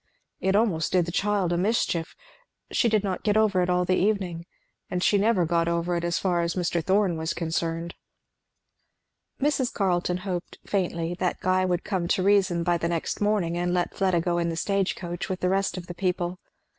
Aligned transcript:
It 0.39 0.55
almost 0.55 0.91
did 0.93 1.05
the 1.05 1.11
child 1.11 1.53
a 1.53 1.57
mischief. 1.57 2.15
She 2.71 2.89
did 2.89 3.03
not 3.03 3.21
get 3.21 3.37
over 3.37 3.61
it 3.61 3.69
all 3.69 3.85
the 3.85 3.95
evening. 3.97 4.47
And 4.89 5.03
she 5.03 5.15
never 5.19 5.45
got 5.45 5.67
over 5.67 5.95
it 5.95 6.03
as 6.03 6.17
far 6.17 6.41
as 6.41 6.55
Mr. 6.55 6.83
Thorn 6.83 7.17
was 7.17 7.35
concerned. 7.35 7.93
Mrs. 9.39 9.71
Carleton 9.71 10.17
hoped, 10.25 10.57
faintly, 10.65 11.13
that 11.19 11.39
Guy 11.39 11.65
would 11.65 11.83
come 11.83 12.07
to 12.07 12.23
reason 12.23 12.63
by 12.63 12.79
the 12.79 12.89
next 12.89 13.21
morning 13.21 13.55
and 13.55 13.75
let 13.75 13.93
Fleda 13.93 14.21
go 14.21 14.39
in 14.39 14.49
the 14.49 14.55
stage 14.55 14.95
coach 14.95 15.29
with 15.29 15.39
the 15.41 15.49
rest 15.49 15.77
of 15.77 15.85
the 15.85 15.93
people. 15.93 16.39